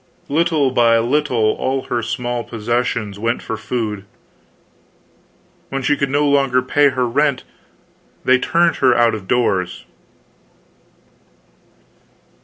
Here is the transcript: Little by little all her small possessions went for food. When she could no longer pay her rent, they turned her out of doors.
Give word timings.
Little 0.29 0.71
by 0.71 0.97
little 0.97 1.51
all 1.59 1.83
her 1.83 2.01
small 2.01 2.43
possessions 2.43 3.19
went 3.19 3.43
for 3.43 3.55
food. 3.55 4.03
When 5.69 5.83
she 5.83 5.95
could 5.95 6.09
no 6.09 6.27
longer 6.27 6.63
pay 6.63 6.89
her 6.89 7.07
rent, 7.07 7.43
they 8.25 8.39
turned 8.39 8.77
her 8.77 8.95
out 8.95 9.13
of 9.13 9.27
doors. 9.27 9.85